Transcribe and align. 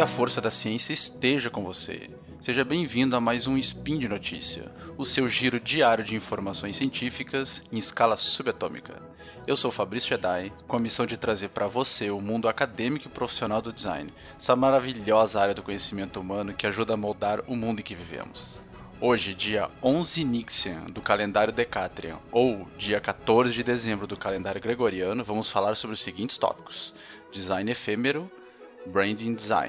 Que 0.00 0.04
a 0.04 0.06
força 0.06 0.40
da 0.40 0.50
ciência 0.50 0.94
esteja 0.94 1.50
com 1.50 1.62
você. 1.62 2.08
Seja 2.40 2.64
bem-vindo 2.64 3.14
a 3.14 3.20
mais 3.20 3.46
um 3.46 3.58
Spin 3.58 3.98
de 3.98 4.08
Notícia, 4.08 4.72
o 4.96 5.04
seu 5.04 5.28
giro 5.28 5.60
diário 5.60 6.02
de 6.02 6.16
informações 6.16 6.78
científicas 6.78 7.62
em 7.70 7.76
escala 7.76 8.16
subatômica. 8.16 8.94
Eu 9.46 9.58
sou 9.58 9.70
Fabrício 9.70 10.08
Jedi, 10.08 10.50
com 10.66 10.74
a 10.74 10.80
missão 10.80 11.04
de 11.04 11.18
trazer 11.18 11.50
para 11.50 11.66
você 11.66 12.10
o 12.10 12.18
mundo 12.18 12.48
acadêmico 12.48 13.08
e 13.08 13.10
profissional 13.10 13.60
do 13.60 13.74
design, 13.74 14.10
essa 14.38 14.56
maravilhosa 14.56 15.38
área 15.38 15.54
do 15.54 15.62
conhecimento 15.62 16.18
humano 16.18 16.54
que 16.54 16.66
ajuda 16.66 16.94
a 16.94 16.96
moldar 16.96 17.42
o 17.46 17.54
mundo 17.54 17.80
em 17.80 17.84
que 17.84 17.94
vivemos. 17.94 18.58
Hoje, 19.02 19.34
dia 19.34 19.68
11 19.82 20.24
Nixian 20.24 20.84
do 20.84 21.02
calendário 21.02 21.52
Decatrian, 21.52 22.16
ou 22.32 22.66
dia 22.78 23.02
14 23.02 23.52
de 23.52 23.62
dezembro 23.62 24.06
do 24.06 24.16
calendário 24.16 24.62
Gregoriano, 24.62 25.22
vamos 25.22 25.50
falar 25.50 25.74
sobre 25.74 25.92
os 25.92 26.00
seguintes 26.00 26.38
tópicos: 26.38 26.94
design 27.30 27.70
efêmero, 27.70 28.30
Branding 28.86 29.34
Design. 29.34 29.68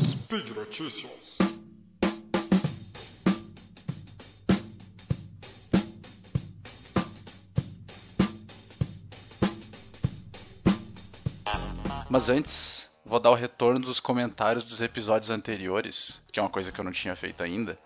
Speed 0.00 0.50
Notícias. 0.50 1.38
Mas 12.08 12.28
antes, 12.28 12.90
vou 13.04 13.20
dar 13.20 13.30
o 13.30 13.34
retorno 13.34 13.80
dos 13.80 14.00
comentários 14.00 14.64
dos 14.64 14.80
episódios 14.80 15.30
anteriores, 15.30 16.20
que 16.32 16.40
é 16.40 16.42
uma 16.42 16.48
coisa 16.48 16.72
que 16.72 16.80
eu 16.80 16.84
não 16.84 16.92
tinha 16.92 17.14
feito 17.14 17.42
ainda. 17.42 17.78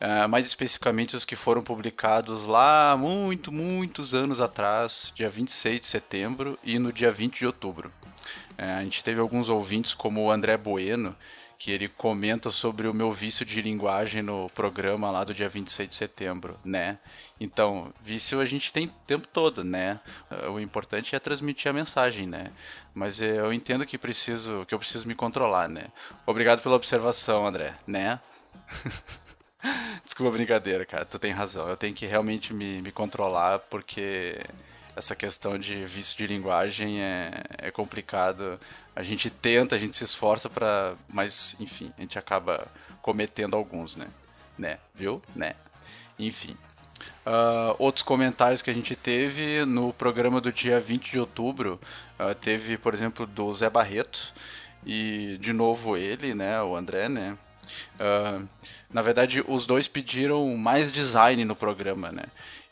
Uh, 0.00 0.28
mais 0.28 0.44
especificamente 0.44 1.16
os 1.16 1.24
que 1.24 1.34
foram 1.34 1.62
publicados 1.62 2.46
lá 2.46 2.96
muito, 2.98 3.50
muitos 3.50 4.14
anos 4.14 4.40
atrás, 4.40 5.10
dia 5.14 5.30
26 5.30 5.80
de 5.80 5.86
setembro 5.86 6.58
e 6.62 6.78
no 6.78 6.92
dia 6.92 7.10
20 7.10 7.38
de 7.38 7.46
outubro. 7.46 7.90
É, 8.58 8.72
a 8.72 8.82
gente 8.82 9.04
teve 9.04 9.20
alguns 9.20 9.48
ouvintes, 9.48 9.94
como 9.94 10.22
o 10.22 10.30
André 10.30 10.56
Bueno, 10.56 11.14
que 11.58 11.70
ele 11.70 11.88
comenta 11.88 12.50
sobre 12.50 12.86
o 12.86 12.94
meu 12.94 13.12
vício 13.12 13.44
de 13.44 13.62
linguagem 13.62 14.22
no 14.22 14.50
programa 14.50 15.10
lá 15.10 15.24
do 15.24 15.32
dia 15.32 15.48
26 15.48 15.88
de 15.88 15.94
setembro, 15.94 16.58
né? 16.64 16.98
Então, 17.40 17.92
vício 18.00 18.40
a 18.40 18.44
gente 18.44 18.72
tem 18.72 18.86
o 18.86 18.92
tempo 19.06 19.26
todo, 19.28 19.64
né? 19.64 20.00
O 20.52 20.60
importante 20.60 21.16
é 21.16 21.18
transmitir 21.18 21.70
a 21.70 21.74
mensagem, 21.74 22.26
né? 22.26 22.52
Mas 22.94 23.20
eu 23.20 23.52
entendo 23.52 23.86
que 23.86 23.96
preciso, 23.96 24.64
que 24.66 24.74
eu 24.74 24.78
preciso 24.78 25.08
me 25.08 25.14
controlar, 25.14 25.68
né? 25.68 25.86
Obrigado 26.26 26.62
pela 26.62 26.76
observação, 26.76 27.46
André, 27.46 27.74
né? 27.86 28.20
Desculpa 30.04 30.30
a 30.30 30.36
brincadeira, 30.36 30.84
cara, 30.84 31.04
tu 31.04 31.18
tem 31.18 31.32
razão. 31.32 31.68
Eu 31.68 31.76
tenho 31.76 31.94
que 31.94 32.06
realmente 32.06 32.52
me, 32.54 32.80
me 32.82 32.92
controlar 32.92 33.58
porque 33.60 34.40
essa 34.94 35.14
questão 35.14 35.58
de 35.58 35.84
vício 35.84 36.16
de 36.16 36.26
linguagem 36.26 37.02
é, 37.02 37.42
é 37.58 37.70
complicado. 37.70 38.58
A 38.94 39.02
gente 39.02 39.28
tenta, 39.30 39.76
a 39.76 39.78
gente 39.78 39.96
se 39.96 40.04
esforça 40.04 40.48
para, 40.48 40.94
mas 41.08 41.56
enfim, 41.60 41.92
a 41.98 42.00
gente 42.00 42.18
acaba 42.18 42.66
cometendo 43.02 43.54
alguns, 43.54 43.96
né? 43.96 44.08
Né? 44.58 44.78
Viu? 44.94 45.20
Né? 45.34 45.54
Enfim. 46.18 46.56
Uh, 47.26 47.76
outros 47.78 48.02
comentários 48.02 48.62
que 48.62 48.70
a 48.70 48.74
gente 48.74 48.96
teve 48.96 49.64
no 49.66 49.92
programa 49.92 50.40
do 50.40 50.50
dia 50.50 50.80
20 50.80 51.10
de 51.10 51.20
outubro, 51.20 51.78
uh, 52.18 52.34
teve, 52.34 52.78
por 52.78 52.94
exemplo, 52.94 53.26
do 53.26 53.52
Zé 53.52 53.68
Barreto, 53.68 54.32
e 54.84 55.36
de 55.40 55.52
novo 55.52 55.96
ele, 55.96 56.32
né, 56.32 56.62
o 56.62 56.74
André, 56.76 57.08
né, 57.08 57.36
uh, 58.00 58.46
na 58.92 59.02
verdade, 59.02 59.44
os 59.46 59.66
dois 59.66 59.88
pediram 59.88 60.56
mais 60.56 60.92
design 60.92 61.44
no 61.44 61.56
programa, 61.56 62.10
né? 62.12 62.24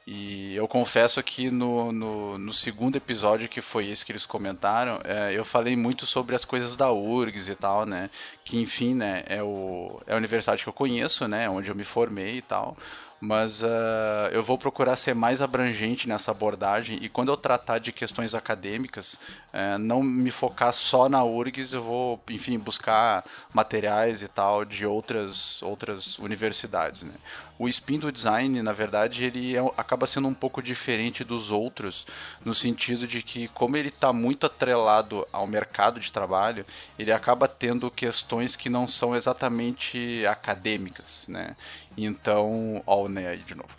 E 0.06 0.54
eu 0.54 0.68
confesso 0.68 1.22
que 1.22 1.50
no, 1.50 1.90
no, 1.90 2.36
no, 2.36 2.52
segundo 2.52 2.96
episódio, 2.96 3.48
que 3.48 3.62
foi 3.62 3.88
esse 3.88 4.04
que 4.04 4.12
eles 4.12 4.26
comentaram, 4.26 5.00
é, 5.02 5.32
eu 5.32 5.46
falei 5.46 5.74
muito 5.76 6.04
sobre 6.04 6.36
as 6.36 6.44
coisas 6.44 6.76
da 6.76 6.92
URGS 6.92 7.48
e 7.48 7.54
tal, 7.54 7.86
né? 7.86 8.10
Que, 8.44 8.60
enfim, 8.60 8.94
né, 8.94 9.24
é, 9.26 9.42
o, 9.42 10.00
é 10.06 10.12
a 10.12 10.16
universidade 10.16 10.62
que 10.62 10.68
eu 10.68 10.72
conheço, 10.72 11.26
né? 11.26 11.48
Onde 11.48 11.70
eu 11.70 11.74
me 11.74 11.84
formei 11.84 12.36
e 12.38 12.42
tal 12.42 12.76
mas 13.24 13.62
uh, 13.62 14.28
eu 14.32 14.42
vou 14.42 14.58
procurar 14.58 14.96
ser 14.96 15.14
mais 15.14 15.40
abrangente 15.40 16.06
nessa 16.06 16.30
abordagem 16.30 16.98
e 17.00 17.08
quando 17.08 17.30
eu 17.30 17.36
tratar 17.36 17.78
de 17.78 17.90
questões 17.90 18.34
acadêmicas, 18.34 19.14
uh, 19.14 19.78
não 19.78 20.02
me 20.02 20.30
focar 20.30 20.72
só 20.74 21.08
na 21.08 21.24
URGS, 21.24 21.72
eu 21.72 21.82
vou, 21.82 22.20
enfim, 22.28 22.58
buscar 22.58 23.24
materiais 23.52 24.22
e 24.22 24.28
tal 24.28 24.64
de 24.64 24.84
outras, 24.84 25.62
outras 25.62 26.18
universidades. 26.18 27.02
Né? 27.02 27.14
O 27.58 27.68
spin 27.68 28.00
do 28.00 28.10
design, 28.10 28.60
na 28.62 28.72
verdade, 28.72 29.24
ele 29.24 29.56
é, 29.56 29.60
acaba 29.76 30.06
sendo 30.06 30.26
um 30.26 30.34
pouco 30.34 30.60
diferente 30.60 31.22
dos 31.22 31.50
outros, 31.52 32.04
no 32.44 32.52
sentido 32.52 33.06
de 33.06 33.22
que, 33.22 33.46
como 33.48 33.76
ele 33.76 33.88
está 33.88 34.12
muito 34.12 34.44
atrelado 34.44 35.26
ao 35.32 35.46
mercado 35.46 36.00
de 36.00 36.10
trabalho, 36.10 36.66
ele 36.98 37.12
acaba 37.12 37.46
tendo 37.46 37.90
questões 37.90 38.33
que 38.56 38.68
não 38.68 38.86
são 38.86 39.14
exatamente 39.14 40.24
acadêmicas. 40.26 41.26
Né? 41.28 41.56
Então, 41.96 42.82
ó, 42.86 43.04
o 43.04 43.08
Ney 43.08 43.26
aí 43.26 43.38
de 43.38 43.54
novo. 43.54 43.70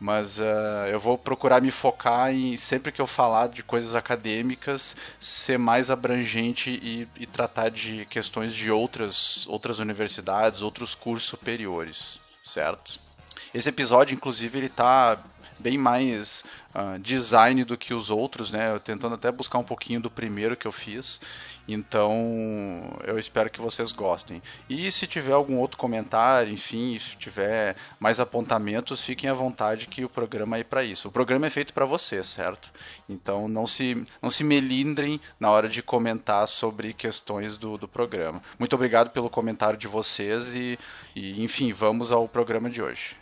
Mas 0.00 0.38
uh, 0.38 0.88
eu 0.90 0.98
vou 0.98 1.16
procurar 1.16 1.62
me 1.62 1.70
focar 1.70 2.34
em, 2.34 2.56
sempre 2.56 2.90
que 2.90 3.00
eu 3.00 3.06
falar 3.06 3.48
de 3.48 3.62
coisas 3.62 3.94
acadêmicas, 3.94 4.96
ser 5.20 5.58
mais 5.58 5.90
abrangente 5.90 6.70
e, 6.70 7.06
e 7.16 7.24
tratar 7.24 7.68
de 7.70 8.04
questões 8.06 8.52
de 8.52 8.68
outras, 8.68 9.46
outras 9.46 9.78
universidades, 9.78 10.60
outros 10.60 10.92
cursos 10.96 11.28
superiores, 11.28 12.18
certo? 12.42 12.98
Esse 13.54 13.68
episódio, 13.68 14.14
inclusive, 14.14 14.58
ele 14.58 14.68
tá 14.68 15.18
bem 15.62 15.78
mais 15.78 16.44
uh, 16.74 16.98
design 16.98 17.64
do 17.64 17.78
que 17.78 17.94
os 17.94 18.10
outros, 18.10 18.50
né? 18.50 18.72
Eu 18.72 18.80
tentando 18.80 19.14
até 19.14 19.30
buscar 19.30 19.58
um 19.58 19.64
pouquinho 19.64 20.00
do 20.00 20.10
primeiro 20.10 20.56
que 20.56 20.66
eu 20.66 20.72
fiz. 20.72 21.20
Então, 21.66 22.98
eu 23.04 23.18
espero 23.18 23.48
que 23.48 23.60
vocês 23.60 23.92
gostem. 23.92 24.42
E 24.68 24.90
se 24.90 25.06
tiver 25.06 25.32
algum 25.32 25.58
outro 25.58 25.78
comentário, 25.78 26.52
enfim, 26.52 26.98
se 26.98 27.16
tiver 27.16 27.76
mais 28.00 28.18
apontamentos, 28.18 29.00
fiquem 29.00 29.30
à 29.30 29.34
vontade 29.34 29.86
que 29.86 30.04
o 30.04 30.08
programa 30.08 30.58
é 30.58 30.64
para 30.64 30.82
isso. 30.82 31.08
O 31.08 31.12
programa 31.12 31.46
é 31.46 31.50
feito 31.50 31.72
para 31.72 31.84
vocês, 31.84 32.26
certo? 32.26 32.72
Então, 33.08 33.46
não 33.46 33.66
se, 33.66 34.04
não 34.20 34.30
se 34.30 34.42
melindrem 34.42 35.20
na 35.38 35.50
hora 35.50 35.68
de 35.68 35.82
comentar 35.82 36.48
sobre 36.48 36.92
questões 36.92 37.56
do, 37.56 37.78
do 37.78 37.86
programa. 37.86 38.42
Muito 38.58 38.74
obrigado 38.74 39.10
pelo 39.10 39.30
comentário 39.30 39.78
de 39.78 39.86
vocês 39.86 40.54
e, 40.54 40.76
e 41.14 41.42
enfim, 41.42 41.72
vamos 41.72 42.10
ao 42.10 42.26
programa 42.28 42.68
de 42.68 42.82
hoje. 42.82 43.16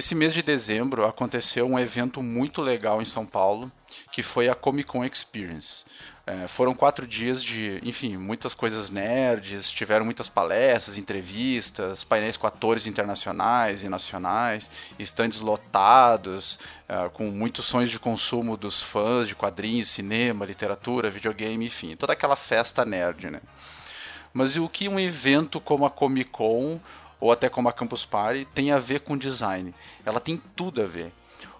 Esse 0.00 0.14
mês 0.14 0.32
de 0.32 0.42
dezembro 0.42 1.04
aconteceu 1.04 1.66
um 1.66 1.78
evento 1.78 2.22
muito 2.22 2.62
legal 2.62 3.02
em 3.02 3.04
São 3.04 3.26
Paulo, 3.26 3.70
que 4.10 4.22
foi 4.22 4.48
a 4.48 4.54
Comic 4.54 4.88
Con 4.88 5.04
Experience. 5.04 5.84
É, 6.26 6.48
foram 6.48 6.74
quatro 6.74 7.06
dias 7.06 7.44
de, 7.44 7.78
enfim, 7.84 8.16
muitas 8.16 8.54
coisas 8.54 8.88
nerds, 8.88 9.70
tiveram 9.70 10.06
muitas 10.06 10.26
palestras, 10.26 10.96
entrevistas, 10.96 12.02
painéis 12.02 12.38
com 12.38 12.46
atores 12.46 12.86
internacionais 12.86 13.84
e 13.84 13.90
nacionais, 13.90 14.70
estandes 14.98 15.42
lotados, 15.42 16.58
é, 16.88 17.10
com 17.10 17.30
muitos 17.30 17.66
sonhos 17.66 17.90
de 17.90 17.98
consumo 17.98 18.56
dos 18.56 18.82
fãs 18.82 19.28
de 19.28 19.34
quadrinhos, 19.34 19.90
cinema, 19.90 20.46
literatura, 20.46 21.10
videogame, 21.10 21.66
enfim, 21.66 21.94
toda 21.94 22.14
aquela 22.14 22.36
festa 22.36 22.86
nerd, 22.86 23.28
né? 23.28 23.42
Mas 24.32 24.56
o 24.56 24.66
que 24.66 24.88
um 24.88 24.98
evento 24.98 25.60
como 25.60 25.84
a 25.84 25.90
Comic 25.90 26.30
Con 26.30 26.80
ou 27.20 27.30
até 27.30 27.48
como 27.48 27.68
a 27.68 27.72
Campus 27.72 28.04
Party, 28.04 28.46
tem 28.54 28.72
a 28.72 28.78
ver 28.78 29.00
com 29.00 29.16
design. 29.16 29.74
Ela 30.04 30.20
tem 30.20 30.40
tudo 30.56 30.82
a 30.82 30.86
ver. 30.86 31.12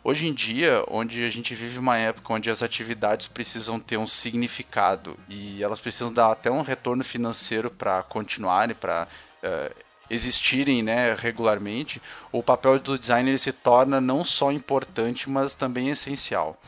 Hoje 0.02 0.26
em 0.26 0.32
dia, 0.32 0.82
onde 0.88 1.24
a 1.24 1.28
gente 1.28 1.54
vive 1.54 1.78
uma 1.78 1.98
época 1.98 2.32
onde 2.32 2.50
as 2.50 2.62
atividades 2.62 3.26
precisam 3.26 3.78
ter 3.78 3.98
um 3.98 4.06
significado 4.06 5.16
e 5.28 5.62
elas 5.62 5.78
precisam 5.78 6.12
dar 6.12 6.32
até 6.32 6.50
um 6.50 6.62
retorno 6.62 7.04
financeiro 7.04 7.70
para 7.70 8.02
continuarem, 8.02 8.74
para 8.74 9.04
uh, 9.04 9.06
eh, 9.42 9.72
existirem 10.08 10.82
né, 10.82 11.14
regularmente, 11.14 12.00
o 12.32 12.42
papel 12.42 12.78
do 12.78 12.98
designer 12.98 13.38
se 13.38 13.52
torna 13.52 14.00
não 14.00 14.24
só 14.24 14.50
importante, 14.50 15.28
mas 15.28 15.54
também 15.54 15.90
essencial 15.90 16.58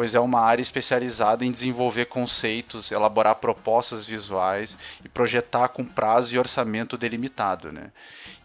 pois 0.00 0.14
é 0.14 0.18
uma 0.18 0.40
área 0.40 0.62
especializada 0.62 1.44
em 1.44 1.52
desenvolver 1.52 2.06
conceitos, 2.06 2.90
elaborar 2.90 3.34
propostas 3.34 4.06
visuais 4.06 4.78
e 5.04 5.10
projetar 5.10 5.68
com 5.68 5.84
prazo 5.84 6.34
e 6.34 6.38
orçamento 6.38 6.96
delimitado. 6.96 7.70
Né? 7.70 7.90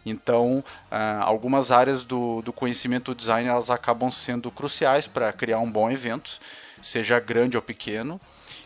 Então, 0.04 0.62
uh, 0.92 1.22
algumas 1.22 1.70
áreas 1.70 2.04
do, 2.04 2.42
do 2.42 2.52
conhecimento 2.52 3.14
do 3.14 3.16
design 3.16 3.48
elas 3.48 3.70
acabam 3.70 4.10
sendo 4.10 4.50
cruciais 4.50 5.06
para 5.06 5.32
criar 5.32 5.58
um 5.60 5.72
bom 5.72 5.90
evento, 5.90 6.38
seja 6.82 7.18
grande 7.18 7.56
ou 7.56 7.62
pequeno. 7.62 8.20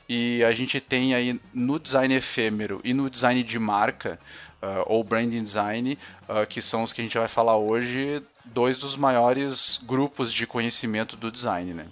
E 0.09 0.43
a 0.43 0.51
gente 0.51 0.81
tem 0.81 1.15
aí 1.15 1.41
no 1.55 1.79
design 1.79 2.13
efêmero 2.13 2.81
e 2.83 2.93
no 2.93 3.09
design 3.09 3.41
de 3.45 3.59
marca, 3.61 4.19
uh, 4.61 4.83
ou 4.87 5.05
branding 5.05 5.45
design, 5.45 5.97
uh, 6.29 6.45
que 6.45 6.61
são 6.61 6.83
os 6.83 6.93
que 6.93 7.01
a 7.01 7.05
gente 7.05 7.17
vai 7.17 7.29
falar 7.29 7.57
hoje, 7.57 8.21
dois 8.45 8.79
dos 8.79 8.97
maiores 8.97 9.79
grupos 9.85 10.33
de 10.33 10.45
conhecimento 10.45 11.17
do 11.17 11.31
design. 11.31 11.73
Né? 11.73 11.87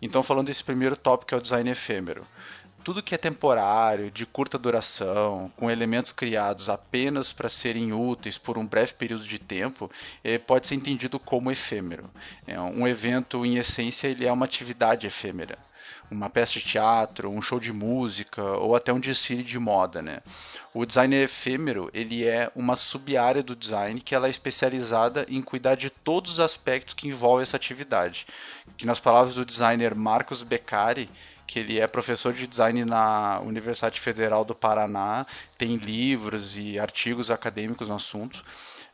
Então, 0.00 0.22
falando 0.22 0.46
desse 0.46 0.62
primeiro 0.62 0.96
tópico, 0.96 1.28
que 1.28 1.34
é 1.34 1.38
o 1.38 1.42
design 1.42 1.68
efêmero. 1.70 2.26
Tudo 2.84 3.02
que 3.02 3.14
é 3.14 3.18
temporário, 3.18 4.10
de 4.10 4.24
curta 4.24 4.56
duração, 4.56 5.52
com 5.56 5.70
elementos 5.70 6.12
criados 6.12 6.68
apenas 6.68 7.32
para 7.32 7.48
serem 7.48 7.92
úteis 7.92 8.38
por 8.38 8.56
um 8.56 8.64
breve 8.64 8.94
período 8.94 9.24
de 9.24 9.38
tempo, 9.38 9.90
eh, 10.24 10.38
pode 10.38 10.66
ser 10.66 10.76
entendido 10.76 11.18
como 11.18 11.50
efêmero. 11.50 12.08
É 12.46 12.58
um 12.58 12.86
evento, 12.86 13.44
em 13.44 13.56
essência, 13.56 14.08
ele 14.08 14.24
é 14.24 14.32
uma 14.32 14.46
atividade 14.46 15.06
efêmera. 15.06 15.58
Uma 16.10 16.30
peça 16.30 16.54
de 16.54 16.62
teatro, 16.62 17.30
um 17.30 17.42
show 17.42 17.60
de 17.60 17.72
música 17.72 18.42
ou 18.42 18.74
até 18.74 18.92
um 18.92 19.00
desfile 19.00 19.42
de 19.42 19.58
moda, 19.58 20.00
né? 20.00 20.20
O 20.72 20.86
design 20.86 21.14
efêmero 21.16 21.90
ele 21.92 22.26
é 22.26 22.50
uma 22.54 22.76
sub-área 22.76 23.42
do 23.42 23.56
design 23.56 24.00
que 24.00 24.14
ela 24.14 24.26
é 24.26 24.30
especializada 24.30 25.26
em 25.28 25.42
cuidar 25.42 25.74
de 25.74 25.90
todos 25.90 26.34
os 26.34 26.40
aspectos 26.40 26.94
que 26.94 27.08
envolvem 27.08 27.42
essa 27.42 27.56
atividade. 27.56 28.26
Que 28.76 28.86
nas 28.86 29.00
palavras 29.00 29.34
do 29.34 29.44
designer 29.44 29.94
Marcos 29.94 30.42
Beccari, 30.42 31.10
que 31.46 31.58
ele 31.58 31.80
é 31.80 31.86
professor 31.86 32.32
de 32.32 32.46
design 32.46 32.84
na 32.84 33.40
Universidade 33.40 33.98
Federal 33.98 34.44
do 34.44 34.54
Paraná, 34.54 35.26
tem 35.56 35.76
livros 35.76 36.58
e 36.58 36.78
artigos 36.78 37.30
acadêmicos 37.30 37.88
no 37.88 37.94
assunto. 37.94 38.44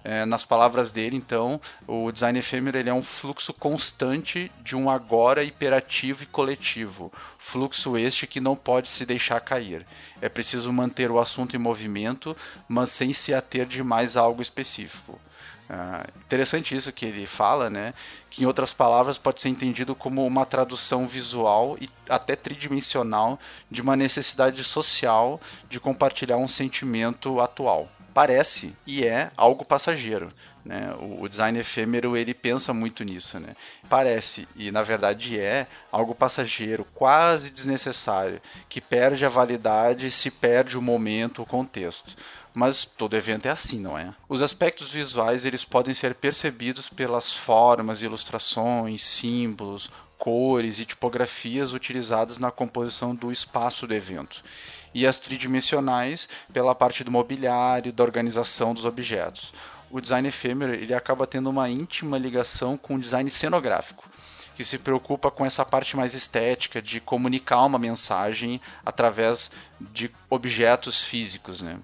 É, 0.07 0.27
nas 0.27 0.45
palavras 0.45 0.93
dele, 0.93 1.17
então, 1.17 1.59
o 1.87 2.13
design 2.13 2.39
efêmero 2.39 2.77
ele 2.77 2.91
é 2.91 2.95
um 2.95 3.03
fluxo 3.03 3.55
constante 3.55 4.53
de 4.63 4.77
um 4.77 4.91
agora 4.91 5.43
hiperativo 5.43 6.23
e 6.23 6.27
coletivo, 6.27 7.11
fluxo 7.39 7.97
este 7.97 8.27
que 8.27 8.39
não 8.39 8.55
pode 8.55 8.91
se 8.91 9.07
deixar 9.07 9.41
cair. 9.41 9.87
É 10.21 10.29
preciso 10.29 10.71
manter 10.71 11.11
o 11.11 11.19
assunto 11.19 11.57
em 11.57 11.59
movimento, 11.59 12.37
mas 12.69 12.91
sem 12.91 13.15
se 13.15 13.33
ater 13.33 13.65
demais 13.65 14.15
a 14.15 14.21
algo 14.21 14.43
específico. 14.43 15.19
Uh, 15.71 16.07
interessante 16.27 16.77
isso 16.77 16.93
que 16.93 17.07
ele 17.07 17.27
fala, 17.27 17.71
né? 17.71 17.95
Que 18.29 18.43
em 18.43 18.47
outras 18.47 18.75
palavras 18.75 19.17
pode 19.17 19.41
ser 19.41 19.49
entendido 19.49 19.95
como 19.95 20.27
uma 20.27 20.45
tradução 20.45 21.09
visual 21.09 21.79
e 21.81 21.89
até 22.07 22.37
tridimensional 22.37 23.41
de 23.71 23.81
uma 23.81 23.97
necessidade 23.97 24.63
social 24.63 25.41
de 25.71 25.81
compartilhar 25.81 26.37
um 26.37 26.47
sentimento 26.47 27.41
atual 27.41 27.89
parece 28.15 28.73
e 28.87 29.05
é 29.05 29.33
algo 29.37 29.65
passageiro. 29.65 30.33
Né? 30.65 30.95
O, 30.99 31.23
o, 31.23 31.29
design 31.29 31.59
efêmero 31.59 32.17
ele 32.17 32.33
pensa 32.33 32.73
muito 32.73 33.05
nisso. 33.05 33.39
Né? 33.39 33.55
Parece 33.91 34.49
e 34.57 34.71
na 34.71 34.83
verdade 34.83 35.39
é 35.39 35.67
algo 35.93 36.15
passageiro, 36.15 36.87
quase 36.95 37.51
desnecessário, 37.51 38.41
que 38.69 38.81
perde 38.81 39.27
a 39.27 39.29
validade 39.29 40.11
se 40.11 40.31
perde 40.31 40.79
o 40.79 40.83
momento, 40.83 41.43
o 41.43 41.47
contexto. 41.47 42.17
Mas 42.55 42.85
todo 42.85 43.17
evento 43.17 43.47
é 43.47 43.51
assim, 43.51 43.81
não 43.81 43.99
é? 43.99 44.15
Os 44.29 44.41
aspectos 44.41 44.93
visuais 44.93 45.45
eles 45.45 45.65
podem 45.65 45.93
ser 45.93 46.15
percebidos 46.15 46.89
pelas 46.89 47.33
formas, 47.33 48.01
ilustrações, 48.01 49.05
símbolos, 49.05 49.91
cores 50.17 50.79
e 50.79 50.87
tipografias 50.87 51.73
utilizadas 51.73 52.39
na 52.39 52.53
composição 52.53 53.13
do 53.13 53.33
espaço 53.33 53.89
do 53.89 53.93
evento 53.93 54.43
e 54.95 55.07
as 55.07 55.19
tridimensionais 55.19 56.29
pela 56.53 56.75
parte 56.75 57.03
do 57.03 57.11
mobiliário, 57.11 57.93
da 57.93 58.05
organização 58.05 58.73
dos 58.73 58.85
objetos. 58.85 59.53
O 59.91 60.01
design 60.01 60.29
efêmero 60.29 60.73
ele 60.73 60.95
acaba 60.95 61.27
tendo 61.27 61.51
uma 61.51 61.69
íntima 61.69 62.17
ligação 62.17 62.77
com 62.77 62.95
o 62.95 63.01
design 63.01 63.29
cenográfico, 63.29 64.09
que 64.55 64.65
se 64.65 64.79
preocupa 64.79 65.31
com 65.31 65.45
essa 65.45 65.65
parte 65.65 65.97
mais 65.97 66.15
estética 66.15 66.81
de 66.81 67.01
comunicar 67.01 67.65
uma 67.65 67.79
mensagem 67.79 68.61
através 68.87 69.51
de 69.81 70.11
objetos 70.31 71.03
físicos, 71.03 71.61
né? 71.61 71.79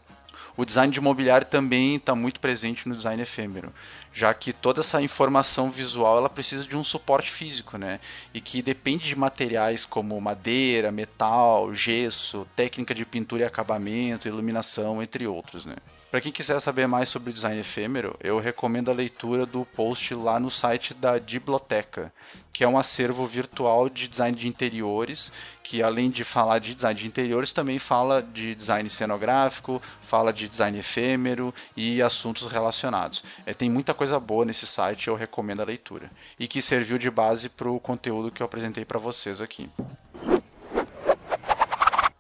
O 0.61 0.65
design 0.67 0.93
de 0.93 1.01
mobiliário 1.01 1.47
também 1.47 1.97
está 1.97 2.15
muito 2.15 2.39
presente 2.39 2.87
no 2.87 2.95
design 2.95 3.23
efêmero, 3.23 3.73
já 4.13 4.35
que 4.35 4.53
toda 4.53 4.81
essa 4.81 5.01
informação 5.01 5.71
visual 5.71 6.19
ela 6.19 6.29
precisa 6.29 6.67
de 6.67 6.77
um 6.77 6.85
suporte 6.85 7.31
físico, 7.31 7.79
né? 7.79 7.99
E 8.35 8.43
que 8.43 8.61
depende 8.61 9.09
de 9.09 9.17
materiais 9.17 9.87
como 9.87 10.21
madeira, 10.21 10.93
metal, 10.93 11.73
gesso, 11.73 12.47
técnica 12.55 12.95
de 12.95 13.07
pintura 13.07 13.45
e 13.45 13.47
acabamento, 13.47 14.29
iluminação, 14.29 15.03
entre 15.03 15.27
outros, 15.27 15.65
né? 15.65 15.77
Para 16.11 16.21
quem 16.21 16.33
quiser 16.33 16.59
saber 16.59 16.89
mais 16.89 17.09
sobre 17.09 17.33
design 17.33 17.61
efêmero, 17.61 18.17
eu 18.21 18.41
recomendo 18.41 18.91
a 18.91 18.95
leitura 18.95 19.47
do 19.47 19.65
post 19.65 20.13
lá 20.13 20.41
no 20.41 20.51
site 20.51 20.93
da 20.93 21.21
Dibloteca, 21.21 22.13
que 22.53 22.65
é 22.65 22.69
um 22.69 22.77
acervo 22.77 23.25
virtual 23.25 23.89
de 23.89 24.09
design 24.09 24.37
de 24.37 24.49
interiores, 24.49 25.33
que 25.63 25.81
além 25.81 26.11
de 26.11 26.25
falar 26.25 26.59
de 26.59 26.75
design 26.75 26.99
de 26.99 27.07
interiores, 27.07 27.53
também 27.53 27.79
fala 27.79 28.21
de 28.21 28.57
design 28.57 28.91
cenográfico, 28.91 29.81
fala 30.03 30.33
de 30.33 30.49
design 30.49 30.77
efêmero 30.77 31.55
e 31.77 32.03
assuntos 32.03 32.49
relacionados. 32.49 33.23
É, 33.47 33.55
tem 33.55 33.71
muita 33.71 33.95
coisa 33.95 34.19
boa 34.19 34.45
nesse 34.45 34.67
site, 34.67 35.07
eu 35.07 35.15
recomendo 35.15 35.61
a 35.61 35.65
leitura. 35.65 36.11
E 36.37 36.49
que 36.49 36.61
serviu 36.61 36.99
de 36.99 37.09
base 37.09 37.49
para 37.49 37.71
o 37.71 37.79
conteúdo 37.79 38.33
que 38.33 38.43
eu 38.43 38.47
apresentei 38.47 38.85
para 38.85 38.99
vocês 38.99 39.41
aqui. 39.41 39.71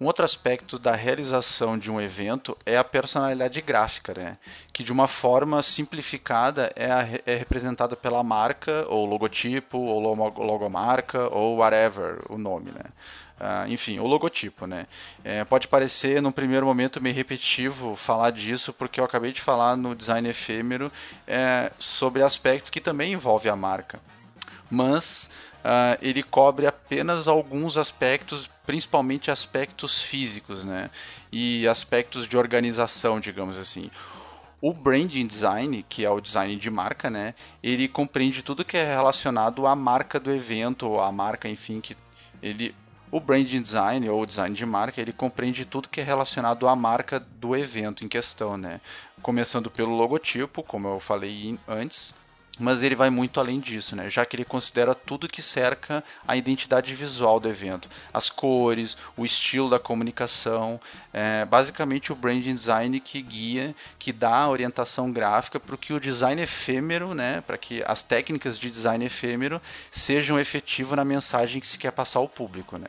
Um 0.00 0.06
outro 0.06 0.24
aspecto 0.24 0.78
da 0.78 0.94
realização 0.94 1.76
de 1.76 1.90
um 1.90 2.00
evento 2.00 2.56
é 2.64 2.78
a 2.78 2.82
personalidade 2.82 3.60
gráfica, 3.60 4.14
né? 4.14 4.38
que 4.72 4.82
de 4.82 4.90
uma 4.90 5.06
forma 5.06 5.62
simplificada 5.62 6.72
é, 6.74 6.90
a, 6.90 7.06
é 7.26 7.36
representada 7.36 7.94
pela 7.94 8.22
marca, 8.22 8.86
ou 8.88 9.04
logotipo, 9.04 9.76
ou 9.76 10.00
logomarca, 10.00 11.28
ou 11.28 11.58
whatever 11.58 12.20
o 12.30 12.38
nome. 12.38 12.70
Né? 12.70 12.84
Uh, 13.40 13.68
enfim, 13.68 13.98
o 13.98 14.06
logotipo, 14.06 14.66
né? 14.66 14.86
É, 15.24 15.44
pode 15.44 15.66
parecer, 15.68 16.20
num 16.20 16.32
primeiro 16.32 16.66
momento, 16.66 17.00
meio 17.00 17.14
repetitivo 17.14 17.96
falar 17.96 18.30
disso, 18.30 18.72
porque 18.72 19.00
eu 19.00 19.04
acabei 19.04 19.32
de 19.32 19.40
falar 19.40 19.76
no 19.76 19.94
design 19.94 20.28
efêmero 20.28 20.92
é, 21.26 21.72
sobre 21.78 22.22
aspectos 22.22 22.70
que 22.70 22.80
também 22.80 23.12
envolvem 23.12 23.50
a 23.50 23.56
marca. 23.56 23.98
Mas 24.70 25.30
uh, 25.64 25.98
ele 26.02 26.22
cobre 26.22 26.66
apenas 26.66 27.28
alguns 27.28 27.78
aspectos, 27.78 28.48
principalmente 28.70 29.32
aspectos 29.32 30.00
físicos, 30.00 30.62
né? 30.62 30.90
E 31.32 31.66
aspectos 31.66 32.28
de 32.28 32.36
organização, 32.36 33.18
digamos 33.18 33.56
assim. 33.56 33.90
O 34.62 34.72
branding 34.72 35.26
design, 35.26 35.84
que 35.88 36.04
é 36.04 36.10
o 36.10 36.20
design 36.20 36.54
de 36.54 36.70
marca, 36.70 37.10
né? 37.10 37.34
Ele 37.60 37.88
compreende 37.88 38.44
tudo 38.44 38.64
que 38.64 38.76
é 38.76 38.84
relacionado 38.84 39.66
à 39.66 39.74
marca 39.74 40.20
do 40.20 40.30
evento, 40.30 41.00
à 41.00 41.10
marca, 41.10 41.48
enfim, 41.48 41.80
que 41.80 41.96
ele 42.40 42.72
o 43.10 43.18
branding 43.18 43.60
design 43.60 44.08
ou 44.08 44.24
design 44.24 44.54
de 44.54 44.64
marca, 44.64 45.00
ele 45.00 45.12
compreende 45.12 45.64
tudo 45.64 45.88
que 45.88 46.00
é 46.00 46.04
relacionado 46.04 46.68
à 46.68 46.76
marca 46.76 47.18
do 47.18 47.56
evento 47.56 48.04
em 48.04 48.08
questão, 48.08 48.56
né? 48.56 48.80
Começando 49.20 49.68
pelo 49.68 49.96
logotipo, 49.96 50.62
como 50.62 50.86
eu 50.86 51.00
falei 51.00 51.58
antes, 51.66 52.14
mas 52.60 52.82
ele 52.82 52.94
vai 52.94 53.10
muito 53.10 53.40
além 53.40 53.58
disso, 53.58 53.96
né? 53.96 54.08
já 54.08 54.24
que 54.26 54.36
ele 54.36 54.44
considera 54.44 54.94
tudo 54.94 55.26
que 55.26 55.40
cerca 55.42 56.04
a 56.26 56.36
identidade 56.36 56.94
visual 56.94 57.40
do 57.40 57.48
evento, 57.48 57.88
as 58.12 58.28
cores, 58.28 58.96
o 59.16 59.24
estilo 59.24 59.70
da 59.70 59.78
comunicação, 59.78 60.80
é, 61.12 61.44
basicamente 61.44 62.12
o 62.12 62.14
branding 62.14 62.54
design 62.54 63.00
que 63.00 63.22
guia, 63.22 63.74
que 63.98 64.12
dá 64.12 64.36
a 64.36 64.50
orientação 64.50 65.10
gráfica 65.10 65.58
para 65.58 65.76
que 65.76 65.92
o 65.92 66.00
design 66.00 66.40
efêmero, 66.42 67.14
né? 67.14 67.42
para 67.46 67.56
que 67.56 67.82
as 67.86 68.02
técnicas 68.02 68.58
de 68.58 68.70
design 68.70 69.04
efêmero 69.04 69.60
sejam 69.90 70.38
efetivas 70.38 70.96
na 70.96 71.04
mensagem 71.04 71.60
que 71.60 71.66
se 71.66 71.78
quer 71.78 71.92
passar 71.92 72.18
ao 72.18 72.28
público. 72.28 72.76
Né? 72.76 72.88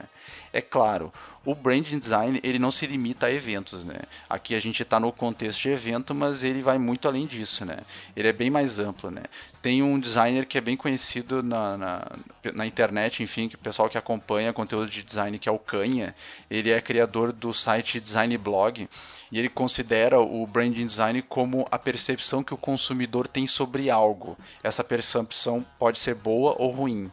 É 0.52 0.62
claro, 0.62 1.14
o 1.44 1.56
branding 1.56 1.98
design 1.98 2.40
ele 2.44 2.60
não 2.60 2.70
se 2.70 2.86
limita 2.86 3.26
a 3.26 3.32
eventos, 3.32 3.84
né? 3.84 4.02
Aqui 4.30 4.54
a 4.54 4.60
gente 4.60 4.84
está 4.84 5.00
no 5.00 5.12
contexto 5.12 5.62
de 5.62 5.70
evento, 5.70 6.14
mas 6.14 6.44
ele 6.44 6.62
vai 6.62 6.78
muito 6.78 7.08
além 7.08 7.26
disso, 7.26 7.66
né? 7.66 7.80
Ele 8.16 8.28
é 8.28 8.34
bem 8.34 8.50
mais 8.50 8.78
amplo, 8.78 9.10
né? 9.10 9.24
Tem 9.60 9.82
um 9.82 10.00
designer 10.00 10.46
que 10.46 10.58
é 10.58 10.62
bem 10.62 10.78
conhecido 10.78 11.42
na, 11.42 11.78
na, 11.78 12.08
na 12.54 12.66
internet, 12.68 13.24
enfim, 13.24 13.48
que 13.48 13.56
o 13.56 13.60
pessoal 13.60 13.90
que 13.90 13.98
acompanha 13.98 14.54
conteúdo 14.54 14.90
de 14.90 15.02
design, 15.02 15.38
que 15.40 15.50
é 15.50 15.52
o 15.52 15.58
Canha, 15.58 16.16
ele 16.50 16.70
é 16.70 16.80
criador 16.80 17.32
do 17.32 17.52
site 17.54 18.00
Design 18.00 18.38
Blog 18.38 18.88
e 19.32 19.40
ele 19.40 19.50
considera 19.50 20.20
o 20.20 20.46
branding 20.46 20.86
design 20.86 21.22
como 21.24 21.68
a 21.72 21.80
percepção 21.80 22.44
que 22.44 22.54
o 22.54 22.58
consumidor 22.58 23.28
tem 23.28 23.48
sobre 23.48 23.90
algo. 23.90 24.38
Essa 24.64 24.84
percepção 24.84 25.66
pode 25.80 25.98
ser 26.00 26.14
boa 26.16 26.56
ou 26.60 26.70
ruim. 26.70 27.12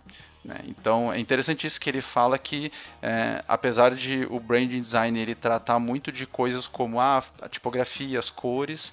Né? 0.48 0.60
Então 0.66 1.12
é 1.12 1.20
interessante 1.20 1.66
isso 1.66 1.78
que 1.78 1.90
ele 1.90 2.00
fala 2.00 2.38
que 2.38 2.72
é, 3.02 3.44
apesar 3.46 3.94
de 3.94 4.26
o 4.30 4.40
branding 4.40 4.80
design 4.80 5.20
ele 5.20 5.34
tratar 5.34 5.78
muito 5.78 6.10
de 6.10 6.26
coisas 6.26 6.66
como 6.66 6.98
a, 6.98 7.22
a 7.42 7.48
tipografia, 7.50 8.18
as 8.18 8.30
cores, 8.30 8.90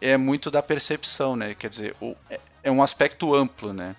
é 0.00 0.16
muito 0.16 0.50
da 0.50 0.60
percepção, 0.60 1.36
né? 1.36 1.54
Quer 1.54 1.70
dizer, 1.70 1.96
o, 2.00 2.16
é, 2.28 2.40
é 2.64 2.72
um 2.72 2.82
aspecto 2.82 3.36
amplo, 3.36 3.72
né? 3.72 3.94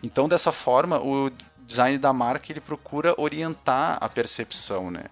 Então 0.00 0.28
dessa 0.28 0.52
forma 0.52 1.00
o 1.00 1.32
design 1.58 1.98
da 1.98 2.12
marca 2.12 2.52
ele 2.52 2.60
procura 2.60 3.20
orientar 3.20 3.98
a 4.00 4.08
percepção, 4.08 4.92
né? 4.92 5.06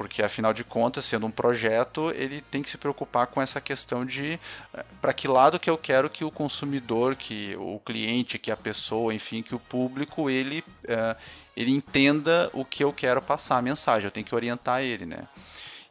Porque 0.00 0.22
afinal 0.22 0.54
de 0.54 0.64
contas, 0.64 1.04
sendo 1.04 1.26
um 1.26 1.30
projeto, 1.30 2.10
ele 2.16 2.40
tem 2.40 2.62
que 2.62 2.70
se 2.70 2.78
preocupar 2.78 3.26
com 3.26 3.42
essa 3.42 3.60
questão 3.60 4.02
de 4.02 4.40
eh, 4.72 4.84
para 4.98 5.12
que 5.12 5.28
lado 5.28 5.60
que 5.60 5.68
eu 5.68 5.76
quero 5.76 6.08
que 6.08 6.24
o 6.24 6.30
consumidor, 6.30 7.14
que 7.14 7.54
o 7.58 7.78
cliente, 7.84 8.38
que 8.38 8.50
a 8.50 8.56
pessoa, 8.56 9.12
enfim, 9.12 9.42
que 9.42 9.54
o 9.54 9.58
público 9.58 10.30
ele 10.30 10.64
uh, 10.84 11.14
ele 11.54 11.70
entenda 11.70 12.48
o 12.54 12.64
que 12.64 12.82
eu 12.82 12.94
quero 12.94 13.20
passar 13.20 13.58
a 13.58 13.62
mensagem. 13.62 14.06
Eu 14.06 14.10
tenho 14.10 14.24
que 14.24 14.34
orientar 14.34 14.80
ele, 14.80 15.04
né? 15.04 15.28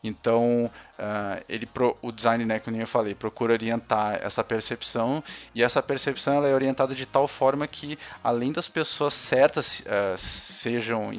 Então, 0.04 0.72
uh, 0.98 1.44
ele 1.50 1.66
pro, 1.66 1.98
o 2.02 2.12
design, 2.12 2.46
né, 2.46 2.60
como 2.60 2.78
eu 2.78 2.88
falei, 2.88 3.14
procura 3.14 3.54
orientar 3.54 4.20
essa 4.24 4.44
percepção 4.44 5.22
e 5.54 5.62
essa 5.62 5.84
percepção 5.84 6.36
ela 6.36 6.48
é 6.48 6.54
orientada 6.54 6.96
de 6.96 7.06
tal 7.06 7.28
forma 7.28 7.68
que, 7.68 8.00
além 8.24 8.52
das 8.52 8.70
pessoas 8.70 9.14
certas 9.14 9.82
uh, 9.82 10.18
sejam, 10.18 11.12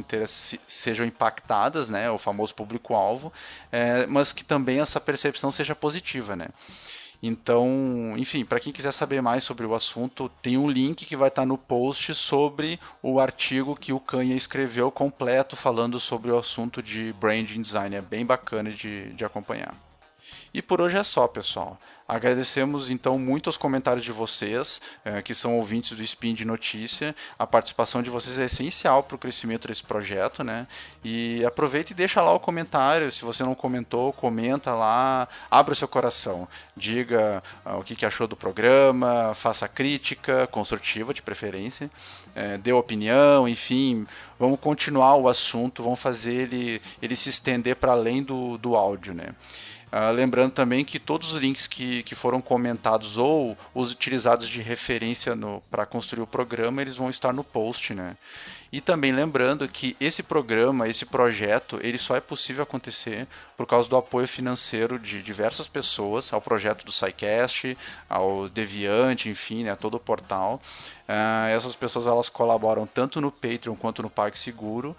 sejam 0.67 1.05
impactadas, 1.05 1.91
né, 1.91 2.11
o 2.11 2.17
famoso 2.17 2.55
público-alvo, 2.55 3.29
uh, 3.29 4.09
mas 4.09 4.33
que 4.33 4.45
também 4.45 4.81
essa 4.81 4.99
percepção 4.99 5.53
seja 5.53 5.75
positiva, 5.75 6.35
né. 6.35 6.49
Então, 7.23 8.15
enfim, 8.17 8.45
para 8.45 8.61
quem 8.61 8.73
quiser 8.73 8.93
saber 8.93 9.21
mais 9.21 9.45
sobre 9.45 9.67
o 9.67 9.75
assunto, 9.75 10.31
tem 10.41 10.57
um 10.57 10.71
link 10.71 11.05
que 11.05 11.17
vai 11.17 11.29
estar 11.29 11.43
tá 11.43 11.47
no 11.47 11.59
post 11.59 12.15
sobre 12.15 12.81
o 13.03 13.21
artigo 13.21 13.77
que 13.77 13.93
o 13.93 14.01
Canha 14.01 14.35
escreveu 14.35 14.91
completo 14.91 15.55
falando 15.55 16.01
sobre 16.01 16.31
o 16.31 16.39
assunto 16.39 16.83
de 16.83 17.13
branding 17.15 17.61
design. 17.61 17.95
É 17.95 18.01
bem 18.01 18.25
bacana 18.25 18.71
de, 18.71 19.13
de 19.13 19.25
acompanhar. 19.25 19.90
E 20.53 20.61
por 20.61 20.81
hoje 20.81 20.99
é 20.99 21.05
só, 21.05 21.27
pessoal. 21.29 21.79
Agradecemos 22.11 22.91
então 22.91 23.17
muito 23.17 23.49
os 23.49 23.57
comentários 23.57 24.05
de 24.05 24.11
vocês, 24.11 24.81
eh, 25.05 25.23
que 25.23 25.33
são 25.33 25.57
ouvintes 25.57 25.97
do 25.97 26.03
Spin 26.03 26.35
de 26.35 26.45
Notícia. 26.45 27.15
A 27.39 27.47
participação 27.47 28.03
de 28.03 28.11
vocês 28.11 28.37
é 28.37 28.47
essencial 28.47 29.05
para 29.05 29.15
o 29.15 29.19
crescimento 29.19 29.69
desse 29.69 29.85
projeto, 29.85 30.43
né? 30.43 30.67
E 31.05 31.45
aproveita 31.45 31.93
e 31.93 31.95
deixa 31.95 32.21
lá 32.21 32.35
o 32.35 32.41
comentário. 32.41 33.13
Se 33.13 33.25
você 33.25 33.45
não 33.45 33.55
comentou, 33.55 34.13
comenta 34.13 34.75
lá, 34.75 35.29
abra 35.49 35.73
o 35.73 35.77
seu 35.77 35.87
coração. 35.87 36.49
Diga 36.77 37.45
uh, 37.65 37.79
o 37.79 37.85
que, 37.85 37.95
que, 37.95 38.05
achou 38.05 38.27
do 38.27 38.35
programa, 38.35 39.33
faça 39.37 39.69
crítica, 39.69 40.49
construtiva 40.49 41.15
de 41.15 41.23
preferência, 41.23 41.89
eh, 42.35 42.59
dê 42.59 42.73
opinião, 42.73 43.49
enfim. 43.49 44.05
Vamos 44.37 44.59
continuar 44.59 45.15
o 45.15 45.29
assunto, 45.29 45.81
vamos 45.81 46.01
fazer 46.01 46.33
ele, 46.33 46.83
ele 47.01 47.15
se 47.15 47.29
estender 47.29 47.77
para 47.77 47.93
além 47.93 48.21
do, 48.21 48.59
do 48.59 48.75
áudio, 48.75 49.15
né? 49.15 49.29
Uh, 49.93 50.13
lembrando 50.13 50.53
também 50.53 50.85
que 50.85 51.01
todos 51.01 51.33
os 51.33 51.41
links 51.41 51.67
que, 51.67 52.05
que 52.05 52.15
foram 52.15 52.41
comentados 52.41 53.19
ou 53.19 53.59
os 53.75 53.91
utilizados 53.91 54.49
de 54.49 54.63
referência 54.63 55.37
para 55.69 55.85
construir 55.85 56.23
o 56.23 56.27
programa, 56.27 56.81
eles 56.81 56.97
vão 56.97 57.11
estar 57.11 57.33
no 57.33 57.43
post, 57.43 57.93
né? 57.93 58.17
E 58.73 58.81
também 58.81 59.11
lembrando 59.11 59.69
que 59.69 59.97
esse 60.01 60.23
programa, 60.23 60.89
esse 60.89 61.05
projeto, 61.05 61.81
ele 61.83 61.99
só 61.99 62.15
é 62.15 62.21
possível 62.21 62.63
acontecer 62.63 63.27
por 63.57 63.67
causa 63.67 63.89
do 63.89 63.97
apoio 63.97 64.29
financeiro 64.29 64.97
de 64.97 65.21
diversas 65.21 65.67
pessoas 65.67 66.33
ao 66.33 66.41
projeto 66.41 66.85
do 66.85 66.93
SciCast, 66.93 67.77
ao 68.09 68.49
Deviante, 68.49 69.29
enfim, 69.29 69.65
né, 69.65 69.73
a 69.73 69.77
todo 69.77 69.95
o 69.95 70.01
portal. 70.01 70.63
Uh, 71.09 71.49
essas 71.49 71.75
pessoas 71.75 72.07
elas 72.07 72.29
colaboram 72.29 72.87
tanto 72.87 73.21
no 73.21 73.33
Patreon 73.33 73.75
quanto 73.75 74.03
no 74.03 74.11
PagSeguro. 74.11 74.97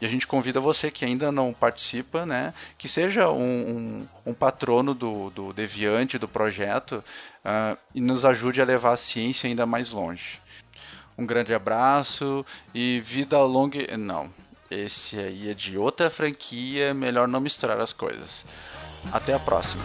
E 0.00 0.06
a 0.06 0.08
gente 0.08 0.26
convida 0.26 0.58
você 0.58 0.90
que 0.90 1.04
ainda 1.04 1.30
não 1.30 1.52
participa, 1.52 2.24
né, 2.24 2.54
que 2.78 2.88
seja 2.88 3.28
um, 3.30 4.06
um, 4.24 4.30
um 4.30 4.34
patrono 4.34 4.94
do, 4.94 5.28
do 5.28 5.52
Deviante, 5.52 6.16
do 6.16 6.26
projeto, 6.26 7.04
uh, 7.44 7.76
e 7.94 8.00
nos 8.00 8.24
ajude 8.24 8.62
a 8.62 8.64
levar 8.64 8.94
a 8.94 8.96
ciência 8.96 9.46
ainda 9.46 9.66
mais 9.66 9.92
longe. 9.92 10.40
Um 11.16 11.26
grande 11.26 11.54
abraço 11.54 12.44
e 12.74 13.00
vida 13.00 13.38
longa. 13.40 13.96
Não, 13.96 14.30
esse 14.70 15.18
aí 15.18 15.50
é 15.50 15.54
de 15.54 15.76
outra 15.76 16.08
franquia, 16.08 16.94
melhor 16.94 17.28
não 17.28 17.40
misturar 17.40 17.80
as 17.80 17.92
coisas. 17.92 18.44
Até 19.12 19.34
a 19.34 19.38
próxima. 19.38 19.82